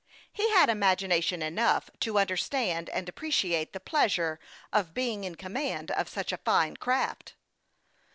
[0.33, 4.39] He had imagination enough to understand and ap preciate the pleasure
[4.73, 7.35] of being in command of such a fine craft.